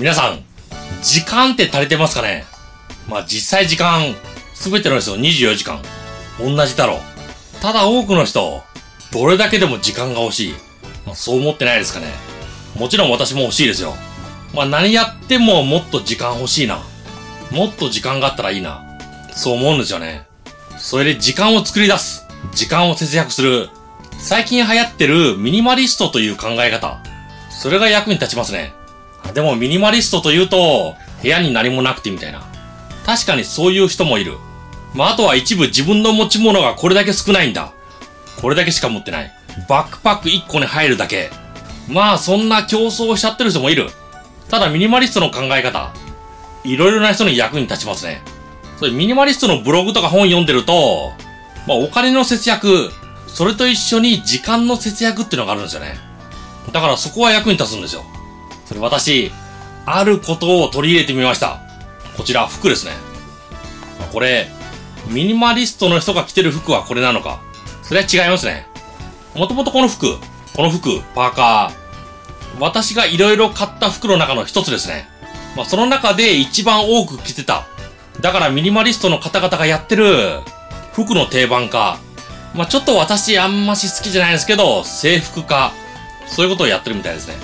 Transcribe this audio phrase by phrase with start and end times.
[0.00, 0.42] 皆さん、
[1.02, 2.46] 時間って足りてますかね？
[3.06, 4.14] まあ実際時間、
[4.54, 5.82] すべての人24時間、
[6.40, 7.00] 同じだろう。
[7.60, 8.62] ただ多くの人、
[9.12, 10.54] どれだけでも時間が欲しい。
[11.04, 12.06] まあ、そう思ってないですかね？
[12.78, 13.92] もちろん私も欲しいですよ。
[14.54, 16.80] まあ何やってももっと時間欲しいな。
[17.50, 18.82] もっと時間があったらいいな。
[19.34, 20.22] そう思うんですよね。
[20.78, 22.26] それで時間を作り出す。
[22.54, 23.68] 時間を節約する。
[24.18, 27.02] 最近流行ってるミニマリストという考え方。
[27.50, 28.72] それが役に立ちますね。
[29.32, 32.42] でもミニマリストというと、部屋に何もなくてみたいな。
[33.04, 34.38] 確かにそういう人もいる。
[34.94, 37.72] まあ、あとは一部自分の持ち物がこれだけ少ないんだ。
[38.40, 39.32] これだけしか持ってない。
[39.68, 41.30] バックパック1個に入るだけ。
[41.88, 43.88] まあ、そんな競争しちゃってる人もいる。
[44.48, 45.92] ただミニマリストの考え方、
[46.64, 48.22] いろいろな人に役に立ちますね。
[48.78, 51.12] それミニマリストのブログとか本読んでると、
[51.68, 52.90] まあお金の節約、
[53.28, 55.94] それと一緒に時間の節約っていうのがあるんですよね。
[56.72, 58.04] だからそこは役に立つんですよ。
[58.70, 59.32] それ私、
[59.84, 61.60] あることを取り入れてみました。
[62.16, 62.92] こちら服ですね。
[64.12, 64.48] これ、
[65.08, 67.40] ミニマリストの人が着てる服はこれなのか。
[67.82, 68.68] それは違いますね。
[69.34, 70.16] もともとこの服、
[70.54, 75.08] この服、パーカー、私が色々買った服の中の一つですね。
[75.56, 77.66] まあ、その中で一番多く着てた。
[78.20, 80.38] だからミニマリストの方々がやってる
[80.92, 81.98] 服の定番化。
[82.54, 85.72] まあ、ちょっと私あんまし好きじゃないですけど、制服化。
[86.28, 87.34] そういうことをやってるみたいですね。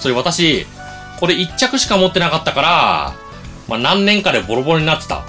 [0.00, 0.66] それ私、
[1.20, 3.14] これ一着しか持ってなかったから、
[3.68, 5.24] まあ、何年かでボロボロになってた。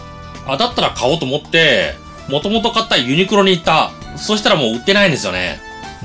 [0.48, 1.94] あ、だったら買おうと思って、
[2.30, 3.92] もともと買ったユニクロに行った。
[4.18, 5.60] そしたらもう売ってないんですよね。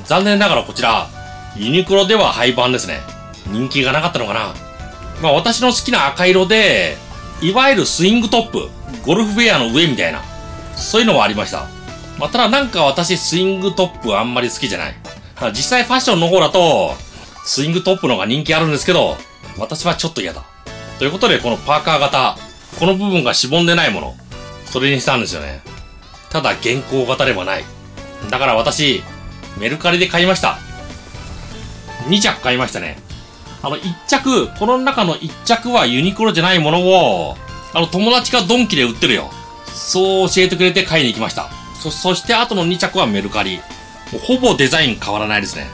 [0.05, 1.09] 残念ながらこちら、
[1.55, 2.99] ユニクロでは廃盤ですね。
[3.47, 4.53] 人気がなかったのかな。
[5.21, 6.97] まあ私の好きな赤色で、
[7.41, 8.69] いわゆるスイングトップ、
[9.05, 10.21] ゴルフウェアの上みたいな、
[10.75, 11.65] そういうのはありました。
[12.19, 14.95] まあただなんか私スイングトップあんまり好きじゃない。
[15.53, 16.95] 実際ファッションの方だと、
[17.47, 19.15] スイングトップのが人気あるんですけど、
[19.57, 20.43] 私はちょっと嫌だ。
[20.99, 22.37] ということで、このパーカー型、
[22.77, 24.15] この部分がしぼんでないもの、
[24.65, 25.61] それにしたんですよね。
[26.29, 27.63] ただ、現行型ではない。
[28.29, 29.01] だから私、
[29.57, 30.59] メルカリで買いました。
[32.09, 32.99] 2着買いましたね。
[33.63, 37.37] あの、1着、この中の1着はユニクロじゃないものを、
[37.73, 39.31] あの、友達がドンキで売ってるよ。
[39.73, 41.49] そう教えてくれて買いに行きました。
[41.81, 43.61] そ、そしてあとの2着はメルカリ。
[44.27, 45.67] ほぼデザイン変わらないですね。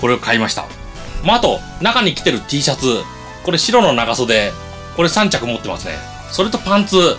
[0.00, 0.77] これを買いました。
[1.24, 3.02] まあ、あと、中に着てる T シャツ。
[3.44, 4.52] これ白の長袖。
[4.96, 5.94] これ3着持ってますね。
[6.30, 7.16] それとパンツ。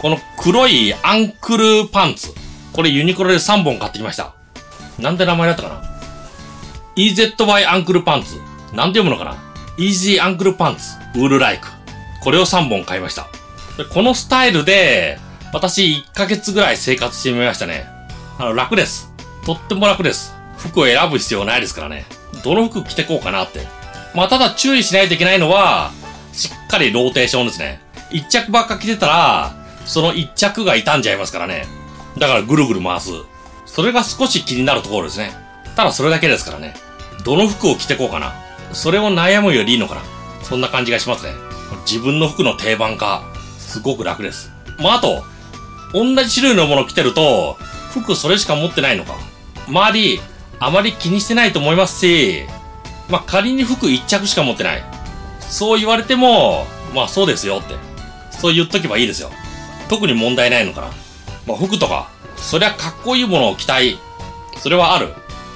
[0.00, 2.32] この黒いアンクルパンツ。
[2.72, 4.34] これユニクロで3本買ってきました。
[4.98, 5.82] なんて名前だったかな
[6.96, 8.36] ?EZY アンクルパンツ。
[8.74, 9.36] なんて読むのかな
[9.76, 10.96] ?Easy アンクルパンツ。
[11.18, 11.68] ウールライク。
[12.22, 13.28] これを3本買いました。
[13.92, 15.18] このスタイルで、
[15.52, 17.86] 私1ヶ月ぐらい生活してみましたね。
[18.38, 19.12] あの、楽です。
[19.44, 20.34] とっても楽です。
[20.56, 22.06] 服を選ぶ必要ないですからね。
[22.44, 23.66] どの服着てこうかなって。
[24.14, 25.92] まあ、ただ注意しないといけないのは、
[26.32, 27.80] しっかりローテーションですね。
[28.10, 29.54] 一着ばっか着てたら、
[29.84, 31.66] その一着が傷んじゃいますからね。
[32.18, 33.10] だからぐるぐる回す。
[33.66, 35.32] それが少し気になるところですね。
[35.76, 36.74] ただそれだけですからね。
[37.24, 38.34] どの服を着てこうかな。
[38.72, 40.02] それを悩むよりいいのかな。
[40.42, 41.32] そんな感じがしますね。
[41.86, 43.22] 自分の服の定番化、
[43.58, 44.50] すごく楽です。
[44.78, 45.24] まあ、あと、
[45.94, 47.56] 同じ種類のもの着てると、
[47.92, 49.14] 服それしか持ってないのか。
[49.68, 50.20] 周り、
[50.64, 52.44] あまり気にしてないと思いますし、
[53.08, 54.84] まあ、仮に服一着しか持ってない。
[55.40, 57.74] そう言われても、まあそうですよって。
[58.30, 59.30] そう言っとけばいいですよ。
[59.88, 60.86] 特に問題ないのかな。
[61.46, 63.98] まあ服とか、そりゃかっこいいものを着たい。
[64.58, 65.12] それはある。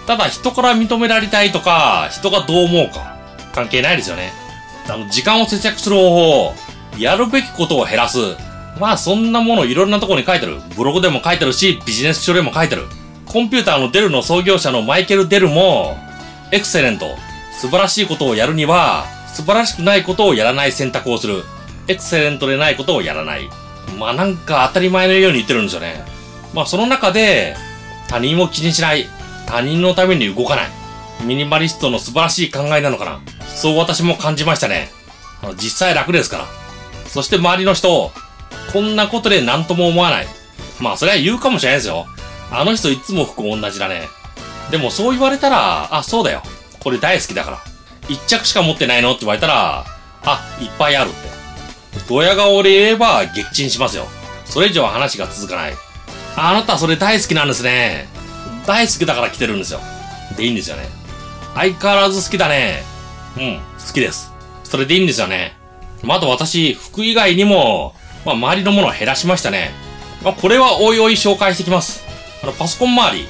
[0.06, 3.17] ただ人から認められたいとか、人がどう思うか、
[3.55, 4.33] 関係ないですよね。
[4.88, 6.55] あの、時間を節約する方法、
[6.99, 8.19] やるべきことを減らす。
[8.78, 10.59] まあそんなものいろんなところに書いてる。
[10.77, 12.87] ブログでも書いてるし、ビジネス書でも書いてる。
[13.26, 15.97] コンピューターのデルの創業者のマイケル・デルも、
[16.53, 17.16] エクセレント、
[17.60, 21.44] 素晴らしいことをやるには、素晴らしくないことをやらない選択をする。
[21.88, 23.48] エクセレントでないことをやらない。
[23.98, 26.04] まあなんか当たり前のように言ってるんですよね。
[26.54, 27.56] まあその中で、
[28.09, 29.06] 他人を気にしない。
[29.47, 30.69] 他人のために動かない。
[31.25, 33.20] ミニマリストの素晴らしい考えなのかな。
[33.47, 34.91] そう私も感じましたね。
[35.54, 36.47] 実際楽ですから。
[37.06, 38.12] そして周りの人、
[38.72, 40.26] こんなことで何とも思わない。
[40.81, 42.06] まあそれは言うかもしれないですよ。
[42.50, 44.08] あの人いつも服同じだね。
[44.70, 46.43] でもそう言われたら、あ、そうだよ。
[46.81, 47.58] これ大好きだから。
[48.08, 49.84] 一着しか持ってないのって言われたら、
[50.25, 51.37] あ、いっぱいあるって。
[52.08, 54.06] ドヤ顔で言えば撃沈しますよ。
[54.44, 55.75] それ以上は話が続かない。
[56.37, 58.08] あなたそれ大好きなんですね。
[58.66, 59.81] 大好きだから来てるんですよ。
[60.37, 60.88] でいいんですよね。
[61.54, 62.82] 相変わらず好きだね。
[63.37, 64.32] うん、好きです。
[64.64, 65.56] それでいいんですよね。
[66.02, 67.94] まあ、と私、服以外にも、
[68.25, 69.70] まあ、周りのものを減らしましたね。
[70.22, 72.06] まあ、これはおいおい紹介してきます。
[72.43, 73.29] あの、パソコン周り、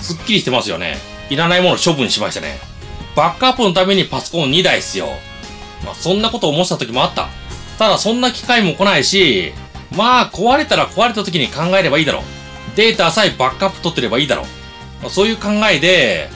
[0.00, 0.96] すっきりしてますよね。
[1.28, 2.58] いらないもの処分しましたね。
[3.14, 5.06] バックアップのためにパソコン2台必要。
[5.84, 7.28] まあ、そんなこと思った時もあった。
[7.78, 9.52] ただそんな機会も来ないし、
[9.96, 12.22] まあ壊れたら壊れた時に考えればいいだろう。
[12.76, 14.46] データさえバックアップ取ってればいいだろう。
[15.02, 16.28] まあ、そういう考えで、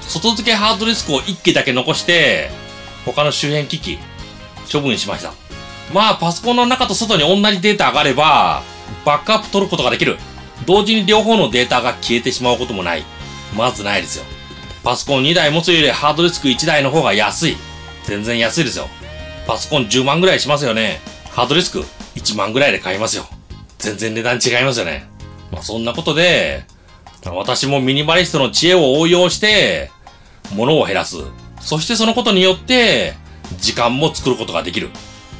[0.00, 2.50] 外付けハードディスクを1機だけ残して、
[3.04, 3.98] 他の周辺機器、
[4.72, 5.32] 処分しました。
[5.92, 8.62] まあ、パソコンの中と外に同じデータ上がれば、
[9.04, 10.18] バックアップ取ることができる。
[10.70, 13.02] 同時に両方のデータが消えてしまうこともない。
[13.56, 14.24] まずないですよ。
[14.84, 17.56] パソコン2台持つよりハードディスク1台の方が安い。
[18.04, 18.86] 全然安いですよ。
[19.48, 21.00] パソコン10万ぐらいしますよね。
[21.32, 21.80] ハードディスク
[22.14, 23.24] 1万ぐらいで買いますよ。
[23.78, 25.08] 全然値段違いますよね。
[25.50, 26.62] まあそんなことで、
[27.24, 29.90] 私もミニマリストの知恵を応用して、
[30.54, 31.16] 物を減らす。
[31.60, 33.14] そしてそのことによって、
[33.58, 34.90] 時間も作ることができる。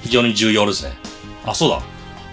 [0.03, 0.93] 非常に重要ですね。
[1.47, 1.83] あ、そうだ。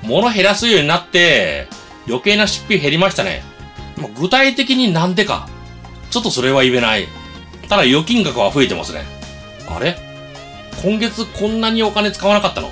[0.01, 1.67] 物減らすようになって、
[2.07, 3.43] 余計な出費減りましたね。
[4.19, 5.47] 具体的になんでか。
[6.09, 7.07] ちょっとそれは言えない。
[7.67, 9.03] ただ預金額は増えてますね。
[9.67, 9.97] あれ？
[10.81, 12.71] 今月こんなにお金使わなかったの？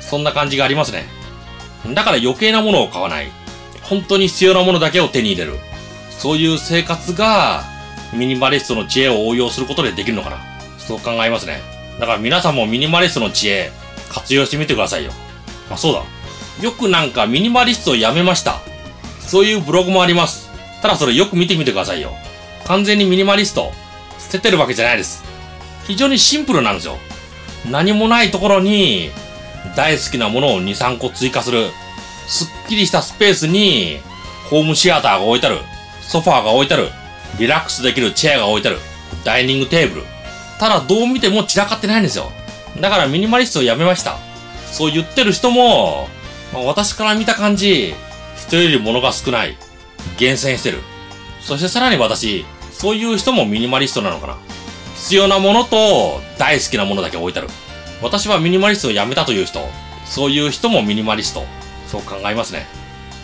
[0.00, 1.04] そんな感じがありますね。
[1.94, 3.28] だから余計なものを買わない。
[3.82, 5.58] 本当に必要なものだけを手に入れる。
[6.10, 7.64] そういう生活が、
[8.12, 10.38] ミニマリストの知恵を応用することでできるのかな。
[10.78, 11.60] そう考えますね。
[11.98, 13.70] だから皆さんもミニマリストの知恵、
[14.08, 15.12] 活用してみてくださいよ。
[15.68, 16.02] まあ、そうだ。
[16.62, 18.60] よくなんかミニマリストをやめました。
[19.26, 20.50] そういうブログもあります。
[20.80, 22.12] ただそれよく見てみてくださいよ。
[22.64, 23.72] 完全にミニマリスト、
[24.18, 25.22] 捨ててるわけじゃないです。
[25.86, 26.98] 非常にシンプルなんですよ。
[27.70, 29.10] 何もないところに、
[29.76, 31.70] 大好きなものを2、3個追加する。
[32.26, 34.00] すっきりしたスペースに、
[34.50, 35.58] ホームシアターが置いてある。
[36.02, 36.90] ソファーが置いてある。
[37.38, 38.78] リラックスできるチェアが置いてある。
[39.24, 40.06] ダイニングテーブル。
[40.58, 42.30] ただどう見ても散らかってないんですよ。
[42.80, 44.16] だからミニマリストをやめました。
[44.70, 46.08] そう言ってる人も、
[46.52, 47.94] まあ、私から見た感じ、
[48.52, 49.56] 人より物が少ない。
[50.18, 50.80] 厳選してる。
[51.40, 54.36] そしてさらに私、そういう人もミニマリストなのかな。
[54.94, 57.48] 必要なものと大好きなものだけ置いてある。
[58.02, 59.66] 私はミニマリストをやめたという人、
[60.04, 61.46] そういう人もミニマリスト。
[61.88, 62.66] そう考えますね。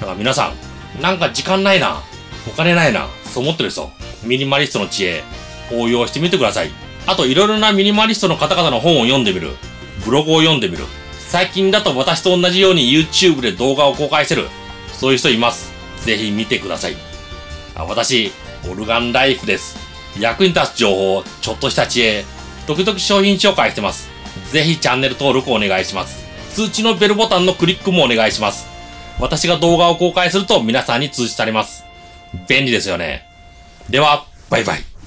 [0.00, 0.54] だから皆さ
[0.98, 2.00] ん、なんか時間ないな、
[2.46, 3.90] お金ないな、そう思ってる人、
[4.24, 5.24] ミニマリストの知恵、
[5.70, 6.70] 応用してみてください。
[7.06, 9.56] あといろいろなミニマリストの方々の本を読んでみる。
[10.06, 10.86] ブログを読んでみる。
[11.18, 14.48] 最近だと私と同じように YouTube で動画を公開してる。
[14.98, 15.72] そういう人います。
[16.04, 16.96] ぜひ見てください。
[17.74, 18.32] あ私、
[18.70, 19.76] オルガンライフです。
[20.18, 22.24] 役に立つ情報、ちょっとした知恵、
[22.66, 24.08] 時々商品紹介してます。
[24.52, 26.26] ぜひチャンネル登録お願いします。
[26.52, 28.66] 通知のベルボタンのクリックもお願いします。
[29.20, 31.84] 私が動画を公開すると皆さんに通知されます。
[32.48, 33.26] 便利ですよね。
[33.88, 34.97] では、バイバイ。